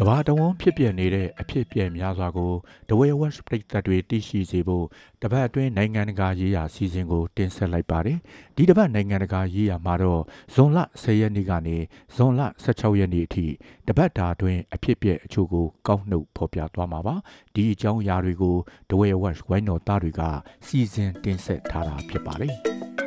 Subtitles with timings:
[0.00, 2.52] ကဘာတဝန်းဖြစ်ပျက်နေတဲ့အဖြစ်အပျက်များစွာကို
[2.88, 4.86] ဒဝဲဝက်ပရိသတ်တွေသိရှိစေဖို့
[5.22, 8.18] တပတ်အတွင်းနိုင်ငံတကာရေးရာစီစဉ်ကိုတင်ဆက်လိုက်ပါတယ်။
[8.56, 10.22] ဒီတပတ်နိုင်ငံတကာရေးရာမှာတော့
[10.54, 11.76] ဇွန်လ10ရက်နေ့ကနေ
[12.14, 13.46] ဇွန်လ16ရက်နေ့အထိ
[13.88, 17.14] တပတ်တာအတွင်းအဖြစ်အပျက်အချို့ကိုကောက်နှုတ်ဖော်ပြသွားမှာပါ။
[17.54, 18.56] ဒီအကြောင်းအရာတွေကို
[18.90, 20.22] ဒဝဲဝက်ဝိုင်းတော်သားတွေက
[20.66, 22.56] စီစဉ်တင်ဆက်ထားတာဖြစ်ပါတယ်။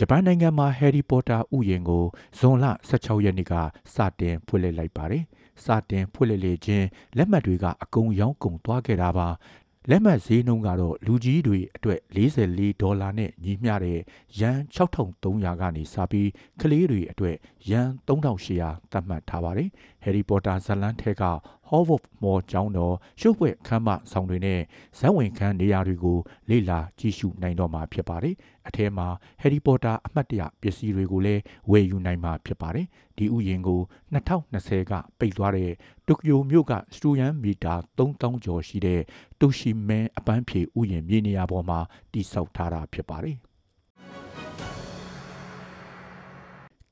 [0.00, 2.04] ဂျပန်နိုင်ငံမှာဟယ်ရီပိုတာဥယျာဉ်ကို
[2.38, 3.54] ဇွန်လ16ရက်နေ့က
[3.94, 5.24] စတင်ဖွင့်လှစ်လိုက်ပါတယ်။
[5.64, 9.28] စတင်ဖွင့်လှစ်လေခြင်းလက်မှတ်တွေကအကုန်ရောင်းကုန်သွားခဲ့တာပါ။
[9.90, 14.00] လက်မှတ်ဈေးနှုန်းကတော့လူကြီးတွေအတွက်44ဒေါ်လာနဲ့ညီမျှတဲ့
[14.38, 17.36] ယန်6300ကနေစပြီးကလေးတွေအတွက်
[17.70, 19.68] ယန်3800သတ်မှတ်ထားပါတယ်။
[20.02, 21.24] ဟယ်ရီပိုတာဇာတ်လမ်းထဲက
[21.68, 24.60] Hogwarts မော်ကျောင်းတော်ရှုပ်ပွဲခမ်းမဆောင်တွေနဲ့
[24.98, 26.18] ဇက်ဝင်ခန်းနေရာတွေကို
[26.50, 28.34] လေ့လာကြည့်ရှုနိုင်တော့မှာဖြစ်ပါတယ်။
[28.68, 29.08] အထဲမှာ
[29.42, 33.80] Harry Potter အမှတ်တရပစ္စည်းတွေကိုလည်းဝယ်ယူနိုင်မှာဖြစ်ပါတယ်။ဒီဥယျာဉ်ကို
[34.12, 35.70] 2020ကပိတ်သွားတဲ့
[36.06, 39.00] တိုကျိုမြို့ကစတူယန်မီတာ3000ကျော်ရှိတဲ့
[39.40, 41.78] တိုရှီမန်အပန်းဖြေဥယျာဉ်မြေနေရာပေါ်မှာ
[42.12, 43.36] တည်ဆောက်ထားတာဖြစ်ပါတယ်။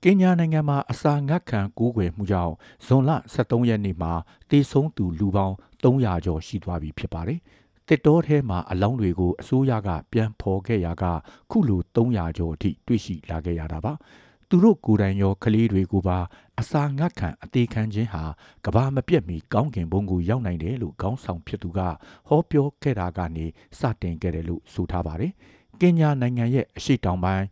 [0.02, 2.54] ကင်ညာနိုင်ငံမှာအစာငတ်ခံကူးကွယ်မှုကြောင့်
[2.86, 4.12] ဇွန်လ23ရက်နေ့မှာ
[4.50, 7.40] တေဆုံးသူလူပေါင်း300ကျော်ရှိသွားပြီဖြစ်ပါတယ်။
[7.88, 11.04] တစ်တောထဲမှာအလောင်းတွေကိုအစိုးရကပြန်ဖော်ခဲ့ရာက
[11.50, 13.92] ခုလို300ကျော်အထိတွေ့ရှိလာခဲ့ရတာပါ။
[14.48, 16.18] သူတို့ကိုယ်တိုင်ရောကလေးတွေကိုပါ
[16.60, 18.24] အစာငတ်ခံအသေးခံခြင်းဟာ
[18.64, 21.80] ကဘာမပြတ်မီကောင်းကင်ဘုံကိုရောက်နိုင်တယ်လို့ခေါင်းဆောင်ဖြစ်သူက
[22.28, 23.46] ဟောပြောခဲ့တာကနေ
[23.78, 25.32] စတင်ခဲ့တယ်လို့ဆိုထားပါတယ်။
[25.80, 27.44] ကင်ညာနိုင်ငံရဲ့အရှိတောင်ပိုင်း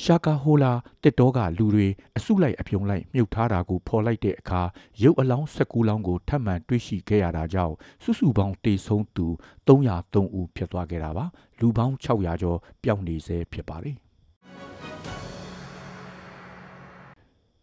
[0.00, 4.62] ရှာကာဟိုလာတစ်တောကလူတွေအစုလိုက်အပြုံလိုက်မြုပ်ထားတာကိုဖော်လိုက်တဲ့အခါ
[5.02, 9.26] ရုပ်အလောင်း19လောင်းကိုထပ်မံတွေ့ရှိခဲ့ရတာကြောင့်စုစုပေါင်းတေဆုံးသူ
[9.66, 11.24] 303ဦးဖြစ်သွားခဲ့တာပါ
[11.60, 13.96] လူပေါင်း600ကျော်ပျောက်နေဆဲဖြစ်ပါတယ်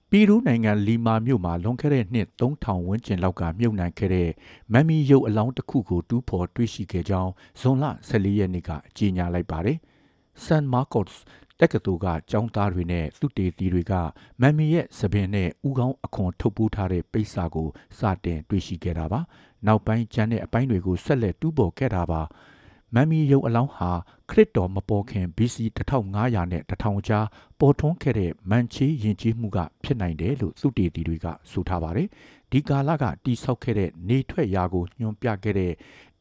[0.10, 4.30] ပီရူးနိုင်ငံလီမာမြို့မှာလွန်ခဲ့တဲ့နှစ်3000ဝန်းကျင်လောက်ကမြုပ်နှံခဲ့တဲ့
[4.74, 9.80] မမ်မီရုပ်အလောင်းတစ်ခုကိုတူးဖော်တွေ့ရှိခဲ့ကြောင်းဇွန်လ14ရက်နေ့ကကြေညာလိုက်ပါတယ်။
[10.46, 11.14] San Marcos
[11.60, 13.94] တက္ကသိုလ်ကကျောင်းသားတွေနဲ့သူတေသီတွေက
[14.42, 19.20] မမ်မီရဲ့သပင်နဲ့ဥကောင်းအခွန်ထုတ်ပိုးထားတဲ့ပိတ်စာကိုစတင်တွေ့ရှိခဲ့တာပါ။
[19.68, 22.22] နောက်ပိုင်းကျန်တဲ့အပိုင်းတွေကိုဆက်လက်တူးပေါ်ခဲ့တာပါ။
[22.96, 23.92] မမ်မီယုံအလောင်းဟာ
[24.30, 25.58] ခရစ်တော်မပေါ်ခင် BC
[26.04, 27.26] 1500နဲ့1000ကြား
[27.60, 32.08] ပေါ်ထွန်းခဲ့တဲ့မန်ချီယဉ်ကျေးမှုကဖြစ်နိုင်တယ်လို့သုတေသီတွေကဆိုထားပါတယ်။
[32.52, 35.74] ဒီကာလကတိဆောက်ခဲ့တဲ့နေထွက်ရာကိုညွှန်ပြခဲ့တဲ့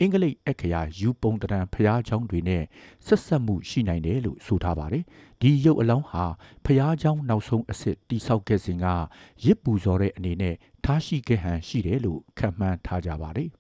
[0.03, 2.65] အင်္ဂလိပ်အခရာယူပုံတရံဖျားချောင်းတွေနဲ့
[3.07, 5.05] ဆက်ဆက်မှုရှိနိုင်တယ်လို့ဆိုထားပါတယ်။
[5.41, 6.25] ဒီရုပ်အလောင်းဟာ
[6.65, 8.87] ဖျားချောင်းနောက်ဆုံးအစ်စ်တိဆောက်ခဲ့စဉ်က
[9.45, 10.55] ရစ်ပူဇော်တဲ့အနေနဲ့
[10.85, 13.51] ထားရှိခဲ့ဟန်ရှိတယ်လို့ခန့်မှန်းထားကြပါတယ်။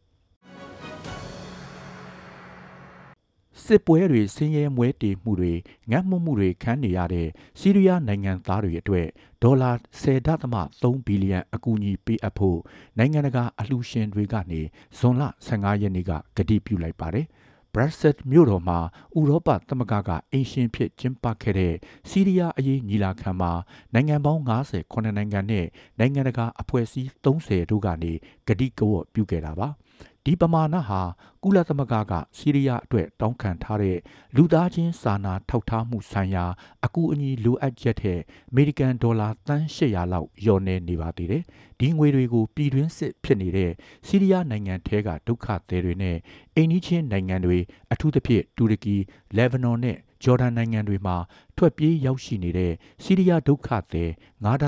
[3.69, 5.53] စစ်ပွဲတွေဆင်းရဲမွဲတေမှုတွေ
[5.91, 9.07] ငတ်မှုမှုတွေခံနေရတဲ့စီးရီးယားနိုင်ငံသားတွေအတွက်
[9.43, 9.71] ဒေါ်လာ
[10.03, 12.59] 10.3ဘီလီယံအကူအညီပေးအပ်ဖို့
[12.99, 14.61] နိုင်ငံတကာအလှူရှင်တွေကနေ
[14.99, 17.27] ဇွန်လ15ရက်နေ့ကကတိပြုလိုက်ပါတယ်။
[17.75, 18.79] Brussels မြို့တော်မှာ
[19.19, 21.75] ဥရောပသမဂ္ဂကအင်ရှင်ဖြစ်ကျင်းပခဲ့တဲ့
[22.09, 23.53] စီးရီးယားအရေးညီလာခံမှာ
[23.95, 25.67] နိုင်ငံပေါင်း90ခုနိုင်ငံနဲ့
[25.99, 28.13] နိုင်ငံတကာအဖွဲ့အစည်း30တို့ကနေ
[28.49, 29.69] ကတိကဝတ်ပြုခဲ့တာပါ။
[30.29, 31.01] ဒီပမာဏဟာ
[31.43, 33.99] ကုလသမဂ္ဂကဆီးရီးယားအတွက်တောင်းခံထားတဲ့
[34.37, 36.45] လူသားချင်းစာနာထောက်ထားမှုဆိုင်ရာ
[36.85, 38.25] အကူအညီလိုအပ်ချက်တဲ့အ
[38.55, 41.43] မေရိကန်ဒေါ်လာသန်း800လောက်လျော်နေနေပါသေးတယ်။
[41.81, 43.73] ဒီငွေတွေကိုပြည်တွင်းစစ်ဖြစ်နေတဲ့
[44.07, 46.17] ဆီးရီးယားနိုင်ငံထဲကဒုက္ခသည်တွေနဲ့
[46.55, 47.59] အိမ်နီးချင်းနိုင်ငံတွေ
[47.93, 48.97] အထူးသဖြင့်တူရကီ၊
[49.37, 51.17] လက်ဘနွန်နဲ့ဂျော်ဒန်နိုင်ငံတွေမှာ
[51.57, 52.73] ထွက်ပြေးရောက်ရှိနေတဲ့
[53.03, 54.11] ဆီးရီးယားဒုက္ခသည်
[54.45, 54.63] 9.8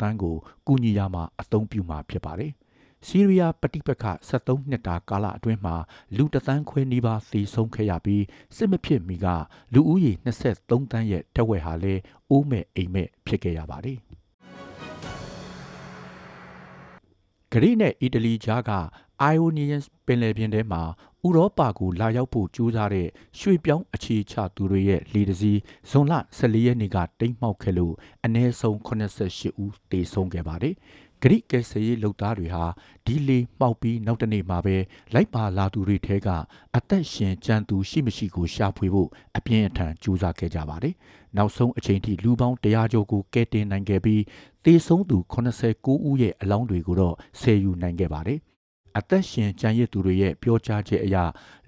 [0.00, 0.36] တန်းကို
[0.66, 2.52] ကူညီရမှာအသုံးပြုမှာဖြစ်ပါတယ်။
[3.06, 5.76] ဆီးရီးယားပဋိပက္ခ73နှစ်တာကာလအတွင်းမှာ
[6.16, 8.24] လူတသန်းခွဲနီးပါးသေဆုံးခဲ့ရပြီး
[8.56, 9.26] စစ်မဖြစ်မီက
[9.74, 13.98] လူဦးရေ23တန်းရဲ့တဝက်ဟာလည်းအိုးမဲ့အိမ်မဲ့ဖြစ်ခဲ့ရပါတယ်။
[17.52, 18.70] ဂရိနဲ့အီတလီကြားက
[19.20, 20.82] အိုင်အိုနီယန်ပင်လယ်ပြင်ထဲမှာ
[21.26, 23.08] ဥရောပကိုလာရောက်ဖို့ကြိုးစားတဲ့
[23.38, 25.60] ရွှေပြောင်းအခြေချသူတွေရဲ့လေတစည်း
[25.90, 30.74] ဇွန်လ14ရက်နေ့ကတိမ်းမှောက်ခဲ့လို့အနည်းဆုံး88ဦးသေဆုံးခဲ့ပါတယ်။
[31.22, 32.64] ဂရိကယ်ဆယ်ရေးလုပ်သားတွေဟာ
[33.06, 34.76] ဒီလေမှောက်ပြီးနောက်တနေ့မှာပဲ
[35.14, 36.28] လိုက်ပါလာသူတွေထဲက
[36.76, 40.94] အသက်ရှင်ကြံသူရှိမရှိကိုရှာဖွေဖို့အပြင်းအထန်ကြိုးစားခဲ့ကြပါတယ်။
[41.36, 44.22] နောက်ဆုံးအချိန်ထိလူပေါင်း100ကျော်ကိုကယ်တင်နိုင်ခဲ့ပြီး
[44.64, 48.40] သေဆုံးသူ89ဦးရဲ့အလောင်းတွေကိုတော့ဆယ်ယူနိုင်ခဲ့ပါတယ်။
[48.98, 51.16] အသက်ရှင်ကြံရစ်သူတွေရဲ့ပြောကြားချက်အရ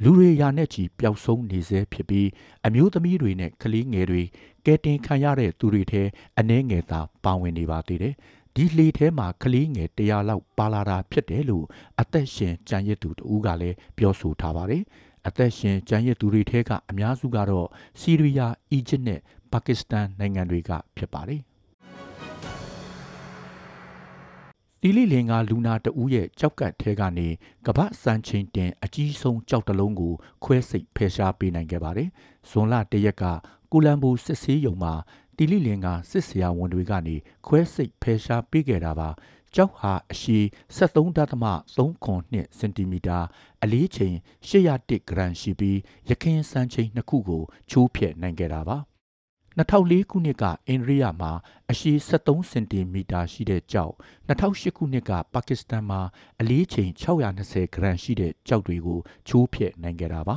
[0.03, 2.29] လူတွေရာနဲ့ချီပျောက်ဆုံးနေစေဖြစ်ပြီး
[2.67, 4.23] အမျိုးသမီးတွေနဲ့ကလေးငယ်တွေ
[4.67, 6.03] ကဲတင်ခံရတဲ့သူတွေထဲ
[6.39, 8.15] အနှဲငယ်သာပါဝင်နေပါသေးတယ်။
[8.57, 11.65] ဒီလေထဲမှာကလေးငယ်100လောက်ပါလာတာဖြစ်တယ်လို့
[12.01, 14.83] အသက်ရှင်ကြံရစ်သူတူကလည်းပြောဆိုထားပါတယ်။
[15.27, 17.69] အသက်ရှင်ကြံရစ်သူတွေထဲကအများစုကတော့
[18.01, 19.21] ဆီးရီးယား၊အီဂျစ်နဲ့
[19.53, 21.43] ပါကစ္စတန်နိုင်ငံတွေကဖြစ်ပါတယ်
[24.81, 27.29] တီလီလင်ကလူနာတဦးရဲ့ကြောက်ကတ်ထဲကနေ
[27.67, 30.13] ကပ္ပစံချိန်တင်အကြီးဆုံးကြောက်တလုံးကို
[30.45, 32.09] ခွဲစိတ်ဖယ်ရှားပေးနိုင်ခဲ့ပါတယ်။
[32.51, 33.25] ဇွန်လတရက်က
[33.73, 34.95] ကိုလံဘိုစစ်ဆေးရုံမှာ
[35.37, 39.09] တီလီလင်ကစစ်ဆရာဝန်တွေကနေခွဲစိတ်ဖယ်ရှားပေးခဲ့တာပါ။
[39.55, 40.39] ကြောက်ဟာအရှိ
[40.77, 43.19] 73.32စင်တီမီတာ
[43.63, 44.17] အလေးချိန်
[44.49, 45.79] 801ဂရမ်ရှိပြီး
[46.11, 48.79] ရခင်စံချိန်နှစ်ခုကိုချိုးဖျက်နိုင်ခဲ့တာပါ။
[49.59, 51.33] 2004ခုနှစ်ကအိန္ဒိယမှာ
[51.71, 53.95] အရှည်73စင်တီမီတာရှိတဲ့ကြောက်
[54.29, 56.01] 2008ခုနှစ်ကပါကစ္စတန်မှာ
[56.41, 60.37] အလေးချိန်620ဂရမ်ရှိတဲ့ကြောက်တွေကိုချိုးဖျက်နိုင်ခဲ့တာပါ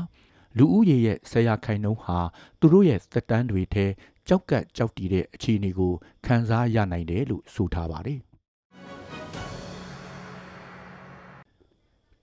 [0.57, 2.19] လူဦးရေရဲ့ဆရာခိုင်နှုန်းဟာ
[2.59, 3.85] သူတို့ရဲ့သက်တမ်းတွေထဲ
[4.27, 5.93] ကြောက်ကတ်ကြောက်တည်တဲ့အခြေအနေကို
[6.25, 8.19] ခံစားရနိုင်တယ်လို့ဆိုထားပါတယ်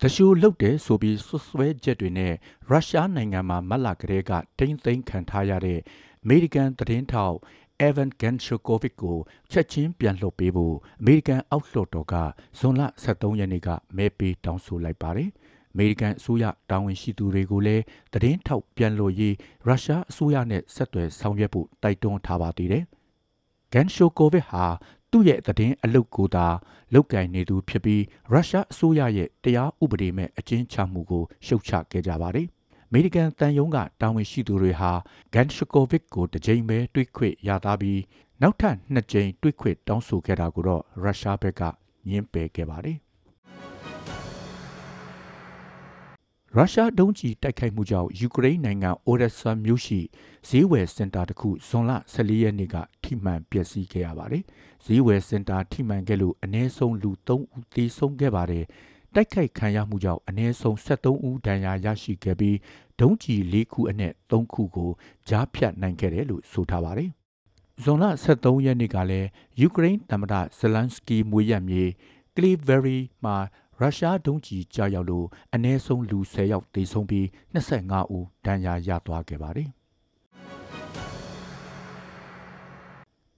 [0.01, 2.33] တရှိုးလုတ်တယ်ဆိုပြီးဆွဆွဲချက်တွေနဲ့
[2.69, 5.85] ရုရှားနိုင်ငံမှာမတ်လကလေးကတိမ့်သိမ်းခံထားရတဲ့အ
[6.29, 7.37] မေရိကန်သတင်းထောက်
[7.87, 9.19] Evan Genshokovic ကို
[9.51, 12.15] ချက်ချင်းပြန်လွှတ်ပေးဖို့အမေရိကန်အောက်လွှတ်တော်က
[12.59, 15.31] ဇွန်လ23ရက်နေ့ကမဲပေးတောင်းဆိုလိုက်ပါတယ်။
[15.73, 17.83] အမေရိကန်အစိုးရတာဝန်ရှိသူတွေကိုလည်း
[18.13, 19.35] သတင်းထောက်ပြန်လွှတ်ရေး
[19.67, 22.85] ရုရှားအစိုးရနဲ့ဆက်သွယ်ဆောင်ရွက်ဖို့တိုက်တွန်းထားပါသေးတယ်။
[23.73, 24.65] Genshokovic ဟာ
[25.11, 26.47] သူ့ရဲ့သတင်းအလုပ်ကိုသာ
[26.95, 28.03] လုတ်ကင်နေသူဖြစ်ပြီး
[28.33, 32.47] ရုရှားအစိုးရရဲ့တရားဥပဒေမဲ့အကျဉ်းချမှုကိုရှုတ်ချခဲ့ကြပါတယ်။
[32.93, 34.91] မေရိကန်တန်ယုံကတာဝန်ရှိသူတွေဟာ
[35.35, 38.01] ဂန်ရှကိုဗစ်ကိုတစ်ကြိမ်ပဲတွေးခွင့်ရသားပြီး
[38.43, 41.63] နောက်ထပ်နှစ်ကြိမ်တွေးခွင့်တောင်းဆိုခဲ့တာကိုတော့ရုရှားဘက်က
[42.09, 42.99] ညှင်းပယ်ခဲ့ပါတယ်
[46.57, 50.01] ရုရှားဒုံးကျည်တိုက်ခိုက်မှုကြောင့်ယူကရိန်းနိုင်ငံအိုရက်ဆာမြို့ရှိ
[50.49, 54.45] ဈေးဝယ်စင်တာတစ်ခုဇွန်လ14ရက်နေ့ကထိမှန်ပျက်စီးခဲ့ရပါတယ်။
[54.85, 58.65] ဈေးဝယ်စင်တာထိမှန်ခဲ့လို့အနည်းဆုံးလူ3ဦးသေဆုံးခဲ့ပါတယ်။
[59.15, 62.57] တိုက်ခိုက်ခံရမှုကြောင့်အနည်းဆုံး73ဦးဒဏ်ရာရရှိခဲ့ပြီး
[63.01, 64.91] ဒုံးကျည်၄ခုအနက်3ခုကို
[65.29, 67.11] ကြားဖြတ်နိုင်ခဲ့တယ်လို့ဆိုထားပါတယ်။
[67.83, 69.29] ဇွန်လ23ရက်နေ့ကလည်း
[69.61, 71.85] ယူကရိန်းသမ္မတဇလန်စကီမွေရမြေ
[72.37, 73.37] ကလီဗရီမှာ
[73.81, 79.69] ရုရှားဒုံးကျည်ကြားရောက်လို့အနည်းဆုံးလူ10ယောက်သေဆုံးပြီး25ဦးဒဏ်ရာရသွားခဲ့ပါတယ်။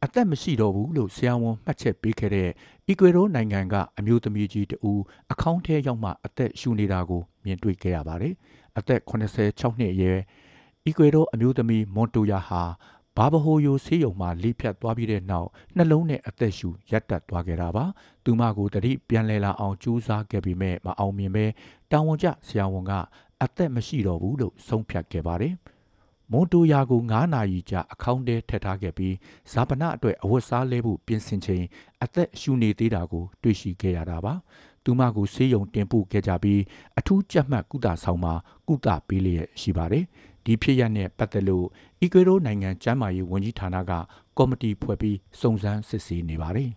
[0.05, 2.51] အသက်မရှိတော့ဘူးလို့ဆရာဝန်မှတ်ချက်ပေးခဲ့တဲ့
[2.89, 5.01] အီကွေဒိုနိုင်ငံကအမျိုးသမီးကြီးတဦး
[5.33, 8.35] အကောင့်ထဲရောက်မှအသက်ရှူနေတာကိုမြင်တွေ့ခဲ့ရပါတယ်။
[8.79, 10.21] အသက်86နှစ်အရွယ်
[10.87, 12.63] အီကွေဒိုအမျိုးသမီးမွန်တိုယာဟာ
[13.17, 17.85] ဘာဘဟိုယိုဆေးရုံမှာလေဖြတ်သွားပြီးတဲ့နောက်နှလုံးနဲ့အသက်ရှူရပ်တန့်သွားခဲ့တာပါ။
[18.25, 21.47] သူမကိုတတိပြန်လဲလာအောင်ကြိုးစားခဲ့ပေမဲ့မအောင်မြင်ပဲ
[21.91, 22.93] တာဝန်ကျဆရာဝန်က
[23.43, 25.55] အသက်မရှိတော့ဘူးလို့ဆုံးဖြတ်ခဲ့ပါတယ်။
[26.33, 29.15] မွန်တိုယာကို9နာရီကြာအခေါင်းထဲထည့်ထားခဲ့ပြီး
[29.53, 31.65] ဇာပနာအတွက်အဝတ်စားလဲဖို့ပြင်ဆင်ချိန်
[32.03, 34.35] အသက်ရှူနေသေးတာကိုတွေ့ရှိခဲ့ရတာပါ
[34.85, 36.61] သူမကိုဆေးရုံတင်ပို့ခဲ့ကြပြီး
[36.99, 38.35] အထူးကြက်မှတ်ကုသဆောင်မှာ
[38.69, 40.05] ကုသပေးလျက်ရှိပါတယ်
[40.45, 41.67] ဒီဖြစ်ရပ်နဲ့ပတ်သက်လို့
[42.01, 43.93] အီကွေဒိုနိုင်ငံကျန်းမာရေးဝန်ကြီးဌာနက
[44.39, 46.71] ကော်မတီဖွဲ့ပြီးစုံစမ်းစစ်ဆေးနေပါတယ်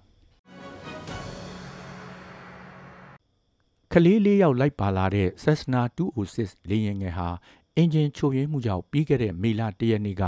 [3.94, 7.30] ကလေးလေးယောက်လိုက်ပါလာတဲ့ Cessna 206လေယာဉ်ငယ်ဟာ
[7.76, 10.24] အင်ဂျင်ချို့ယွင်းမှုကြောင့်ပြီးခဲ့တဲ့မေလ၁ရက်နေ့က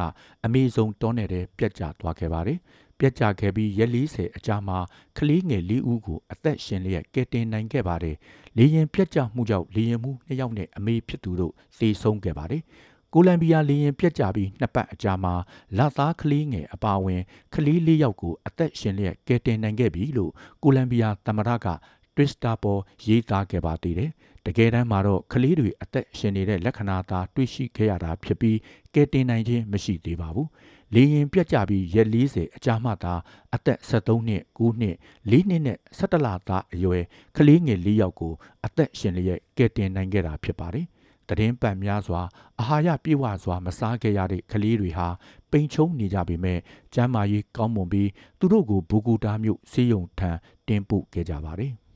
[0.45, 2.59] အမေဇုံတောနယ်ထဲပြက်ကျသွားခဲ့ပါတယ်။
[2.99, 4.77] ပြက်ကျခဲ့ပြီးရက်40အကြာမှာ
[5.17, 8.15] ကလေးငယ်၄ဦးကိုအသက်ရှင်လျက်ကယ်တင်နိုင်ခဲ့ပါတယ်။
[8.57, 12.61] လေရင်ပြက်ကျမှုကြောင့်လေရင်မှုနှစ်ယောက်နဲ့အမေဖြစ်သူတို့သေဆုံးခဲ့ပါတယ်။
[13.13, 15.33] ကိုလံဘီယာလေရင်ပြက်ကျပြီးနှစ်ပတ်အကြာမှာ
[15.77, 17.21] လာသားကလေးငယ်အပါအဝင်
[17.55, 20.31] ကလေး၄ယောက်ကိုအသက်ရှင်လျက်ကယ်တင်နိုင်ခဲ့ပြီလို့
[20.63, 21.67] ကိုလံဘီယာသမ္မတက
[22.15, 24.11] တွစ်တာပေါ်ရေးသားခဲ့ပါသေးတယ်။
[24.45, 28.57] တကယ်တမ်းမှာတော့ကလေးတွေအသက်ရှင်နေတဲ့လက္ခဏာသာတွေ့ရှိခဲ့ရတာဖြစ်ပြီး
[28.95, 30.47] ကဲတင်နိုင်ခြင်းမရှိသေးပါဘူး။
[30.93, 33.13] လေရင်ပြတ်ကျပြီးရက်40အကြာမှသာ
[33.55, 34.95] အသက်73နှစ်9နှစ်
[35.31, 37.03] 4နှစ်နဲ့17လသားအရွယ်
[37.37, 38.33] ကလေးငယ်၄ယောက်ကို
[38.65, 40.87] အသက်ရှင်လျက်ကဲတင်နိုင်ခဲ့တာဖြစ်ပါတယ်။
[41.29, 42.21] တရင်ပတ်များစွာ
[42.59, 45.07] အာဟာရပြည့်ဝစွာမစားခဲ့ရတဲ့ကလေးတွေဟာ
[45.51, 46.59] ပိန်ချုံနေကြပေမဲ့
[46.93, 48.09] ကျန်းမာရေးကောင်းမွန်ပြီး
[48.39, 50.31] သူတို့ကိုဘူကူတာမြို့ဆေးရုံထံ
[50.67, 51.73] တင်ပို့ခဲ့ကြပါတယ်။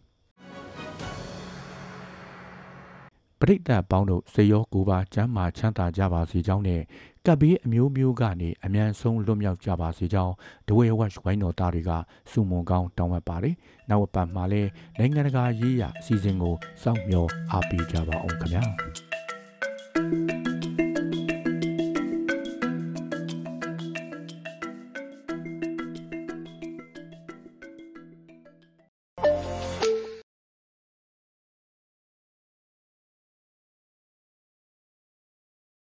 [3.39, 6.81] ပရိသတ်ပေါင်းတို့စေရောကိုပါကျမ်းမာချမ်းသာကြပါစေကြောင်းနဲ့
[7.25, 10.33] ကပ်ဘေးအမျိုးမျိုးကနေအမြန်ဆုံးလွတ်မြောက်ကြပါစေကြောင်း
[10.67, 11.91] ဒဝဲဝက်ဝိုင်းတော်သားတွေက
[12.31, 13.55] စုမုံကောင်းတောင်းအပ်ပါတယ်။
[13.89, 18.63] နောက်ပတ်မှာလည်းနိုင်ငံတကာရေးရာအစည်းအဝေးကိုစောင့်မျှော်အားပေးကြပါအောင်ခင်ဗျာ။
[19.95, 20.32] Thank you.